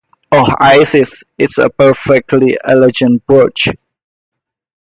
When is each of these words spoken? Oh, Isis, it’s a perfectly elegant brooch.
Oh, 0.31 0.47
Isis, 0.59 1.23
it’s 1.37 1.59
a 1.59 1.69
perfectly 1.69 2.57
elegant 2.63 3.23
brooch. 3.27 3.69